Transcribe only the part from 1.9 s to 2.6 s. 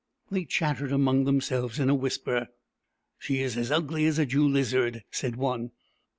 whisper."